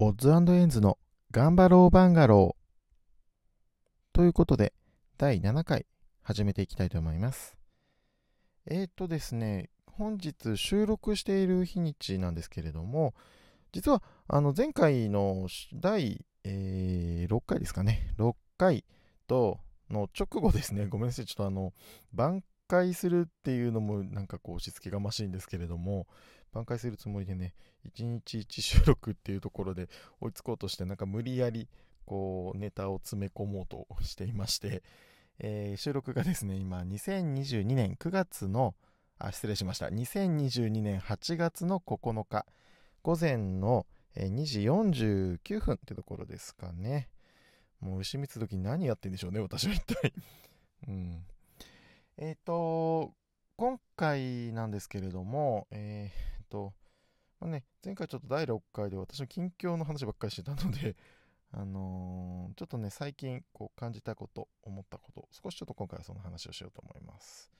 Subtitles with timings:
[0.00, 0.98] オッズエンズの
[1.30, 4.12] 頑張ろうバンガロー。
[4.12, 4.72] ということで、
[5.18, 5.86] 第7回
[6.20, 7.56] 始めていきたいと思います。
[8.66, 13.14] えーとですね、本日収録している日にちなんですけれども、
[13.70, 18.84] 実はあの前回の第、えー、6回ですかね、6回
[19.28, 21.72] との直後ですね、ごめんなさい、ちょっとあの、
[22.12, 26.08] 挽回するっていうのもなんかこう押し付けがましいんですけれども、
[26.54, 27.52] 挽回するつもりでね、
[27.84, 29.88] 1日1収録っていうところで
[30.20, 31.68] 追いつこうとして、なんか無理やり
[32.06, 34.82] こうネタを詰め込もうとしていまして、
[35.40, 38.74] えー、収録がですね、今2022年9月の、
[39.18, 39.86] あ、失礼しました。
[39.86, 42.46] 2022年8月の9日、
[43.02, 47.08] 午前の2時49分ってところですかね。
[47.80, 50.12] もう牛蜜時何やってんでしょうね、私は一体。
[50.86, 51.26] うん。
[52.16, 53.12] えっ、ー、と、
[53.56, 56.72] 今回なんですけれども、えーと、
[57.40, 60.94] まあね、前回ちょっと第6回で私の近況の話ばっかりしてたので、
[61.52, 67.50] あのー、ちょっとね、最近こう感じたこと、思ったこと、少しちょっと今回はその話をしようと思います。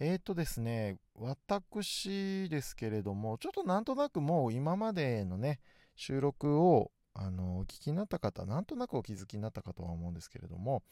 [0.00, 5.60] えーとですね、私ですけれども、ちょっとなんとなくもう今までのね、
[5.94, 10.82] 収録を、あのー、お聞きになった方、なんとなくお気づきになったかとは思うんですけれども、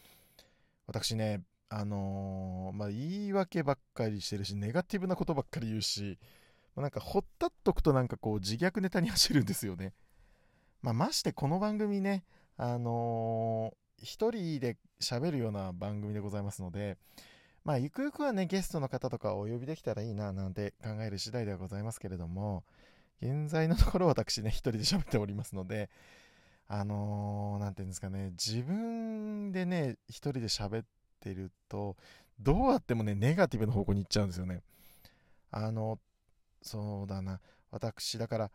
[0.87, 6.19] 私ね、あのー、まあ、言い訳ばっかりしてるし、ネガティブなことばっかり言うし、
[6.83, 9.95] なんかほったっとくとなんかこう自虐ネタに走るんですよね。
[10.83, 12.25] まあ、ましてこの番組ね、
[12.57, 16.99] あのー、一人で喋るような番組でございますので、
[17.65, 22.65] まあ、ゆくゆくはね、ゲストの方とかお呼びできたらいいな、なんて考える次第ではございますけれども、
[23.21, 25.91] 現在のところ私ね、一人で喋っておりますので、
[26.69, 30.85] あのー、なんていうんですかね、自分でね、一人で喋っ
[31.21, 31.97] てると、
[32.39, 34.63] どうあってもね、ネガティブな方向に行っちゃうんですよね。
[35.51, 35.99] あの、
[36.67, 38.51] そうだな私だから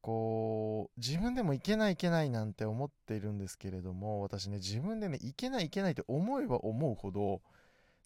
[0.00, 7.40] こう自分でもいけないいけないなんて思っているんですけれども私ね自分でねいけないいけないって思えば思うほど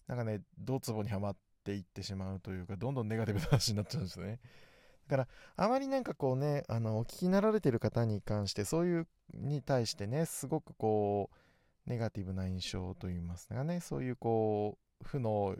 [0.07, 4.39] なんかねドツボにはまっていってしまうというかどんどんネガティブな話になっちゃうんですよね
[5.07, 5.27] だから
[5.65, 15.55] あまりなんかこうねあのお聞きになられてる方に関してそういうに対してねすごくこうネガティブな印象といいますかねそういうこう負の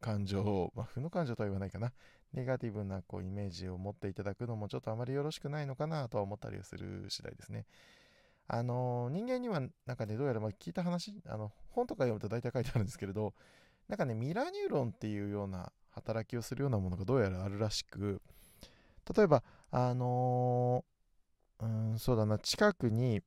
[0.00, 1.92] 感情、まあ、負の感情とは言わないかな。
[2.34, 7.66] ネガティブなこうイメージを持っていただくのもちょっとあまりよろしくないのかなとは思ったりする次第ですね。
[8.48, 13.34] あの人間にはなんかねどうやらま聞いた話あの本とか読むと大体書いてあるんですけれど
[13.88, 18.20] なんかねミラーニューロンっていうような働きをするようなものがどうやらあるらしく
[19.16, 20.84] 例えばあの、
[21.60, 23.22] うんそうだな近くに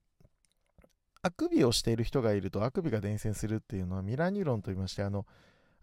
[1.22, 5.26] あくびをしている人がいるとあくびが伝染するっていうのはミラーニューロンといいましてあの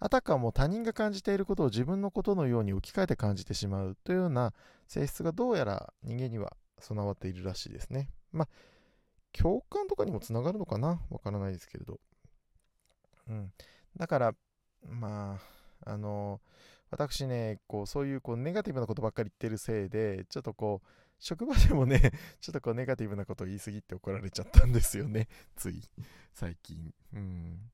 [0.04, 4.52] あたかも他人が感じていることを自分のことのように置き換えて感じてしまうというような
[4.88, 8.10] 性質がどうやら人間には備わっているらしいですね。
[8.32, 8.48] まあ、
[9.32, 12.00] 共感とかにもつながるのかなわからないですけれど。
[13.28, 13.52] うん。
[13.96, 14.34] だから、
[14.90, 15.38] ま
[15.86, 16.40] あ、あの、
[16.90, 20.88] 私ね、こう、そういうこうネガティブなことばっかり言ってるせいで、ちょっとこう、
[21.20, 22.00] 職場でもね、
[22.40, 25.28] ちょっとこうネガティブなことを言い過ぎって怒られちゃったんですよね。
[25.54, 25.80] つい、
[26.34, 26.92] 最近。
[27.12, 27.70] うん。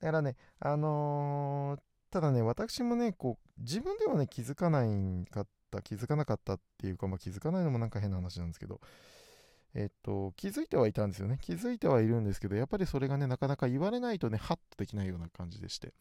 [0.00, 8.80] だからね、あのー、ただね、私もね、こう、自分ではね、気づかないかった、気づかなかったっていうか、まあ、気づかないのもなんか変な話なんですけど、
[9.74, 11.38] えっと、気づいてはいたんですよね。
[11.42, 15.92] 気づいてはいるんですけど、やっぱりそれがね、なかなか言われないとね、ハッとできないような感じでして。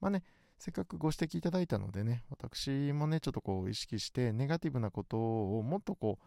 [0.00, 0.24] まあね、
[0.58, 5.18] せっかくご指摘いただいたのでね、私もね、ちょっとこう意識して、ネガティブなこと
[5.58, 6.24] をもっとこう、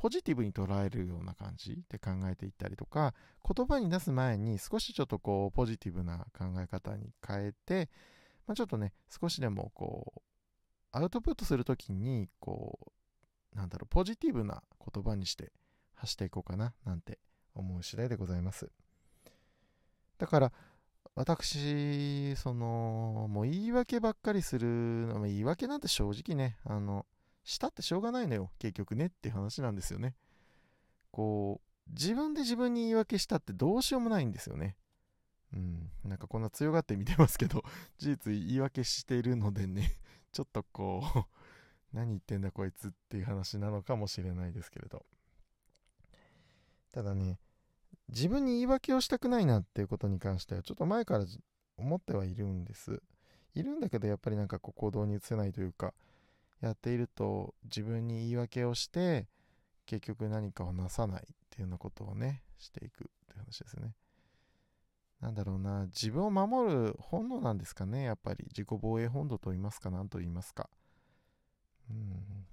[0.00, 3.14] ポジティブに捉えるような感じで考えていったりとか
[3.44, 7.90] 言葉に出す前に少しちょっとこうポジティブな考え方に変えて、
[8.46, 10.20] まあ、ちょっとね少しでもこう
[10.92, 12.78] アウトプットするときにこ
[13.52, 14.62] うなんだろうポジティブな
[14.94, 15.50] 言葉にして
[15.94, 17.18] 発していこうかななんて
[17.56, 18.70] 思う次第でございます。
[20.16, 20.52] だから
[21.16, 27.04] 私そのもう言い訳ばっかりするの言い訳なんて正直ねあの
[27.48, 30.14] したってしょうがないのよ、結局ねっていう話なんですよね。
[31.10, 34.76] こう、自分で自分に言い訳したってどうしようもないんですよね。
[35.54, 37.64] うん、なんかこんな強がって見てますけど、
[37.96, 39.98] 事実言い訳しているのでね、
[40.30, 41.26] ちょっとこう
[41.96, 45.06] 何言ってんだこいつっていう話なのかもしれないですけれど。
[46.92, 47.40] ただね、
[48.08, 51.24] 自分に言い訳をしたくないなっていうことに関しては、ちょっと前から
[51.78, 53.02] 思ってはいるんです。
[53.54, 55.94] いるんだけど、やっぱりなんかこう行動に移せないというか、
[56.60, 59.28] やっていると自分に言い訳をして
[59.86, 63.94] 結局何かをなさないっていうようなことをねしていくっていう話ですね。
[65.20, 68.44] なんだろうな自分を守る本能なんですかねやっぱり。
[68.48, 70.68] 自己防衛本能と言いますか何と言いますか。
[71.90, 72.46] うん。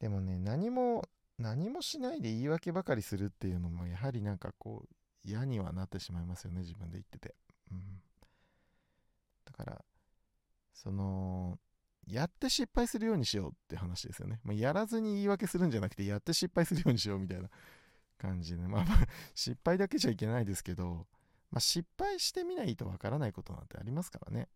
[0.00, 4.88] でもね何も何もしないで言い訳ばかりするっていうのもやはりなんかこう
[5.24, 7.34] 嫌にはなってしまいますよね自分で言ってて、
[7.70, 7.80] うん、
[9.44, 9.84] だから
[10.72, 11.58] その
[12.08, 17.48] やって失敗するようにしようって話ですよね、まあ、やらずに言い訳するんじゃなくてやって失敗するようにしようみたいな
[18.18, 21.06] 感じでまあまあ失敗だけじゃいけないですけど、
[21.50, 24.48] まあ、失敗してみないとわからないことなんてありますからね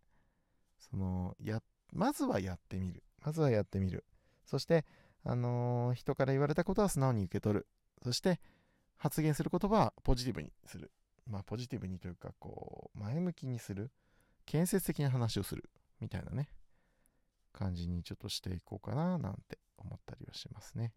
[0.79, 1.63] そのや
[1.93, 4.05] まずはやってみるまずはやってみる
[4.45, 4.85] そして
[5.25, 7.67] あのー、人から言われたことは素直に受け取る。
[8.03, 8.41] そして、
[8.97, 10.91] 発言する言葉はポジティブにする。
[11.27, 13.91] まあ、ポジティブにというか、こう、前向きにする。
[14.45, 15.71] 建設的な話をする。
[16.01, 16.49] みたいなね、
[17.53, 20.93] 感じにちょっとしていこうかな、なんて思ったりはしますね。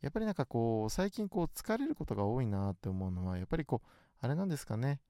[0.00, 3.88] やっぱりなんかこう、最近こう、疲れることが多いなって思うのは、やっぱりこう、
[4.20, 5.00] あれなんですかね。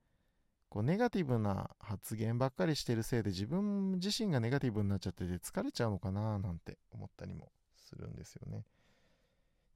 [0.71, 8.65] こう、ネガティブな発言ばっかりしてるせいで、自分自身がネガティブになっちゃってて疲れちゃうのかな、なんて思ったりもするんですよね。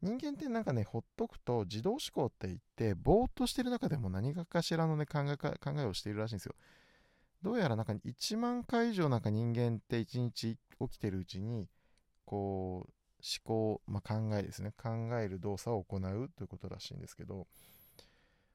[0.02, 6.54] 人間ってなんかね、ほっとくと自動思考って言って、ぼーっとしてる中でも何かしらのね、考え考えをしているらしいんですよ。
[7.42, 11.68] どうやらなんか1万回以上なんか人間って1日起きてるうちに、
[12.24, 12.92] こう、
[13.22, 14.72] 思考、まあ、考えですね。
[14.76, 17.46] 考える動作を行うということらしいんですけど、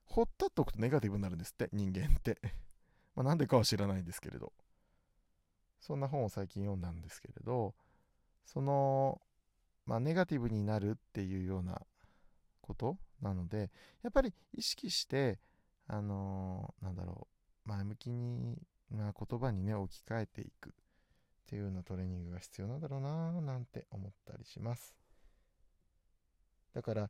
[0.06, 2.40] ほったっとくとネガティブになるんですって、人間って。
[3.16, 4.54] ま、なんでかは知らないんですけれど。
[5.80, 7.76] そんな本を最近読んだんですけれど、
[8.46, 9.22] その、
[9.86, 11.82] まあ、ネガティブになるっていうような
[12.62, 15.40] ことなので、やっぱり意識して、
[15.88, 17.28] あのー、なんだろ
[17.66, 18.62] う、前向きに、
[18.92, 20.74] まあ、言葉にね、置き換えていくっ
[21.48, 24.96] ていうようなトレーニングが必要なんだろうななんて思ったりします。
[26.74, 27.10] だから、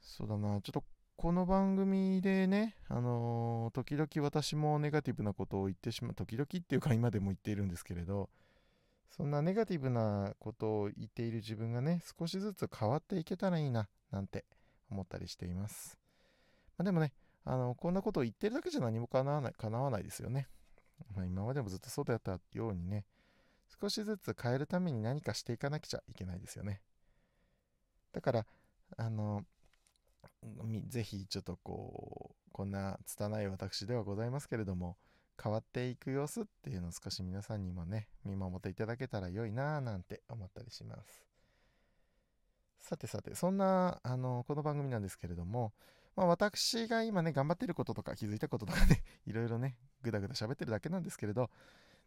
[0.00, 0.84] そうだな、ちょっと
[1.16, 8.30] この番組でね、あのー、時々私もネガティブなことを言ってしまう、時々っていうか今でも言っているんですけれど、
[9.10, 14.44] そんなネガティブなことを言っている自分がね、少しずつ変わっていけたらいいな、なんて
[14.90, 15.98] 思ったりしています。
[16.76, 17.12] まあ、でもね、
[17.44, 20.46] あの、こんなことを言ってるだけじゃ何も叶わない、叶わないですよね。
[21.14, 23.04] まあ、今までもずっとそうだったようにね、
[23.80, 26.80] 少しずつ変えるために何かしていかなくちゃいけないですよね。
[28.12, 28.46] だから、
[28.96, 29.44] あの、
[30.88, 34.96] ぜひちょっとこう、こんな拙い私ではございますけれども、
[35.40, 41.24] 変わっていく様子っていうのを少し皆さんにもね、見守っていただけたら良いなぁなんて思ったりします。
[42.80, 45.72] さてさて、そんな、あの、この番組なんですけれども、
[46.18, 51.48] まあ私が今ね、頑張ってることとか気づいたこととかね、 いろいろね、ぐだぐだ喋ってるだけなんですけれど、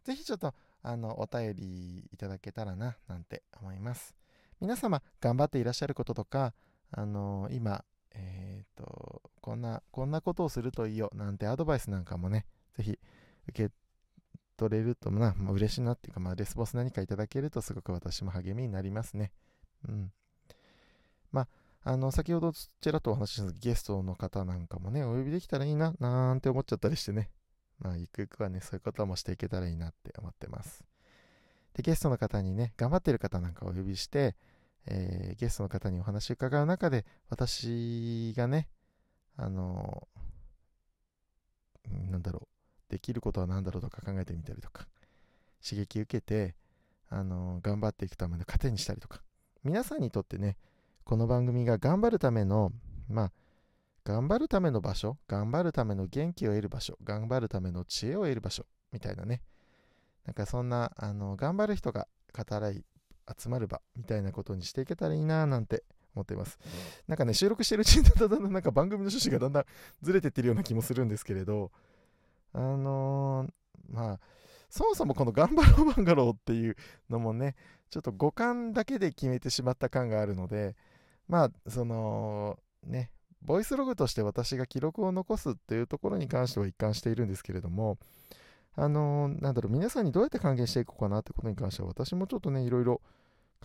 [0.04, 4.14] ぜひちょっと、あの、お便りいただけたらな、なんて思います。
[4.60, 6.52] 皆様、頑張っていらっしゃることとか、
[6.90, 12.44] あの、今、えっ、ー、と、こんな、こんなことをするといいよ、なんてアドバイスなんかもね、
[12.76, 12.98] ぜひ
[13.48, 13.74] 受け
[14.58, 19.32] 取れるとな、まあ、嬉しいなっていうか、まあ、レスポンス何かいただけるとすごく私も励みになりますね。
[19.88, 20.12] うん。
[21.30, 21.48] まあ、
[21.84, 27.30] あの、先ほどちらっとお話ししたゲストの方なんかもね、お呼びできたらいいな、なんて思っちゃったりしてね。
[27.78, 30.84] まあ、ゆくゆくはね、そういうこともしていけたらいいなって思ってます。
[31.74, 34.36] で、ゲストの方にね、頑張ってる方なんかお呼びして、
[34.86, 38.68] えー、ゲストの方にお話伺う中で、私がね、
[39.36, 40.06] あの
[42.10, 42.48] なんだろ
[42.88, 44.86] う、できることは何だろうとか考えてみたりとか、
[45.66, 46.54] 刺激受けて、
[47.08, 49.22] あの頑張っていくための糧にしたりとか、
[49.64, 50.56] 皆さんにとってね、
[51.04, 52.72] この番組が頑張るための、
[53.08, 53.32] まあ、
[54.04, 59.42] 頑張るための場所、頑張るための元気を得る場所、頑張るための知恵を得る場所、みたいなね。
[60.24, 62.84] なんかそんな、あの、頑張る人が語らい、
[63.38, 65.84] 集まる場、みたいなことにしていけたらいいななんて
[66.14, 66.58] 思っています。
[67.08, 69.64] なんかね、収録してるうちにだんだんなんか番組の趣旨がだんだん
[70.00, 71.70] ずれてってるような気もするんですけれど、
[72.52, 74.20] あのー、まあ、
[74.70, 76.76] そもそもこの頑張ろうバンガローっていう
[77.10, 77.56] のもね、
[77.90, 80.76] ちょっと五感だけで決めてしまった感があるので、
[81.32, 83.10] まあ、その、ね、
[83.40, 87.96] ボイスログとして私が記録を残すっていうところに関しては一貫しているんですけれども、
[88.76, 93.00] あのー、なんだろう、皆さんにどうやって還元していこうかなってことに関しては、私もちょっとね、いろいろ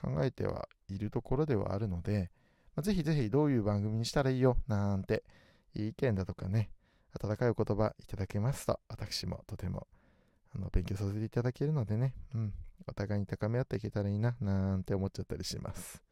[0.01, 2.31] 考えてはいるところではあるので、
[2.73, 5.25] まあ、ぜひぜひどういう番組にしたらいいよ、なんて、
[5.73, 6.69] いい意見だとかね、
[7.21, 9.87] 温かいお言葉いただけますと、私もとても
[10.55, 12.53] あの勉強させていただけるのでね、うん、
[12.87, 16.06] お互いに高め合っていけたらいいな、なんて思っちゃったりします。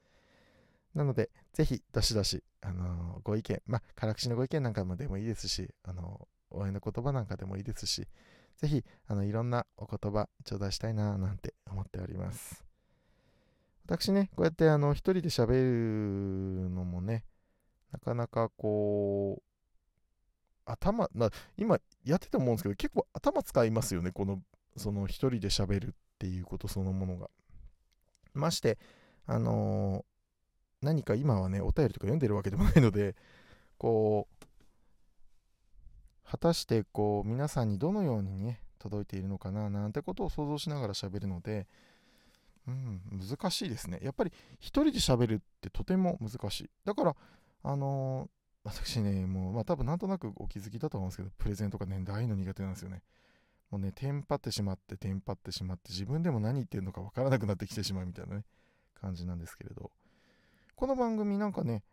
[0.96, 8.08] なので、ぜひ、どしどし、あのー、ご意見、まあ、辛口のご意見なんかもでもいいですし、あのー、応援の言葉なんかでもいいですし、
[8.58, 12.64] ぜひ、あの、いろんなお言葉、頂戴したいな、なんて思っております。
[13.86, 15.52] 私ね、こうやって、あの、一人で喋
[16.64, 17.26] るのもね、
[17.92, 19.56] なかなかこう、
[20.66, 24.42] 頭な今やってて思うんですけど結構頭使いますよねこの
[24.76, 27.30] その一人で喋るっていうことそのものが
[28.34, 28.78] まして
[29.28, 30.06] あの
[30.86, 33.16] 何か今はね、お便りとか読んでるわけでもないので、
[33.78, 34.46] こう、
[36.30, 41.68] 果たしてこう、皆さんにどのようにね、届いているのかな、なんてことを想像しながら喋るので、
[42.68, 44.00] うん、難しいですね。
[44.02, 46.70] やっぱり一人で喋るってとても難しい。
[46.84, 47.16] だから、
[47.64, 53.04] あのー、私ね、もう、まあ多分なんとなくお気づきだと思うんですけど、プレゼントがね、大の苦手なんですよね。
[53.70, 58.46] もうね、テンパってしまって、テンパってしまって、自分でも何言ってるのかわからなくなってきてしまうみたいなね、
[59.00, 59.92] 感じなんですけれど。
[60.76, 61.84] この番組なんかね、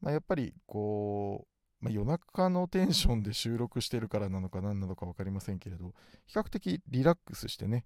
[0.00, 1.46] まあ、やっぱりこ
[1.80, 5.94] う、まあ、夜中のテンションで収録してるからなのか何なのか分かりませんけれど、
[6.26, 7.84] 比較的リラックスしてね、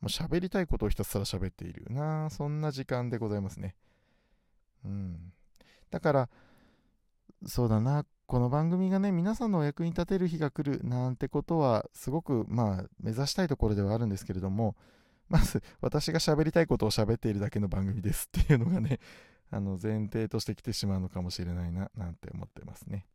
[0.00, 3.76] もう喋りたいことをひたすら喋っているな、そんな時間でございますね。
[4.84, 5.32] うん。
[5.90, 6.28] だから、
[7.46, 14.74] そうだな、この番組がね、皆さんのお役に立てる日が来るなんてことは、すごく、まあ、目指したいところではあるんですけれども、
[15.28, 18.98] まず、私が喋りたいことを喋っているだけの番組ですっていうのがね、
[19.50, 23.06] あの前提としてきてしまうのかもしれないな、なんて思ってますね。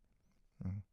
[0.63, 0.83] うん。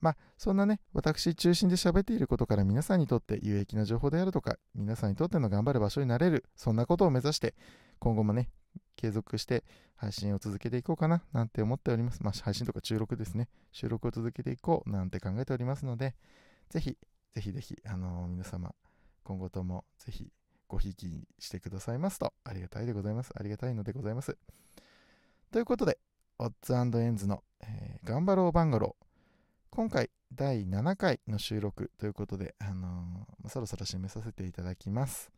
[0.00, 7.54] まあ、そんなね、私中心で喋っていることから皆さんにとって有益な情報であるとか、皆さんにとっての頑張る場所になれる、そんなことを目指して、
[7.98, 8.50] 今後もね、
[8.96, 9.64] 継続して
[9.96, 12.22] 配信を続けていこうかな、なんて思っております。
[12.22, 13.48] まあ、配信とか収録ですね。
[13.72, 16.14] 収録を続けていこう、なんて考えておりますので、
[16.68, 16.98] ぜひ、
[17.32, 18.74] ぜひぜひ、あのー、皆様、
[19.22, 20.30] 今後ともぜひ
[20.74, 23.30] ごひいきしてくださいますとありがたいでございます。
[23.36, 24.36] ありがたいのでございます。
[25.52, 25.98] ということで、
[26.40, 29.04] オッズエンズの、えー、頑張ろうバンガロー。
[29.70, 35.30] 今回第7回の収録ということで、あのー、そろそろ締めさせていただきます。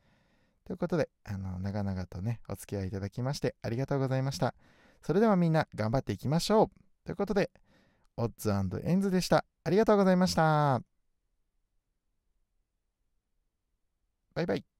[0.64, 4.54] ということで、あの、長々とね、お付き合いいただきましてありがとうございました。
[5.02, 6.70] それではみんな頑張っていきましょう。
[7.04, 7.50] ということで、
[8.16, 9.44] オッズエンズでした。
[9.64, 10.80] ありがとうございました。
[14.34, 14.75] バイバイ。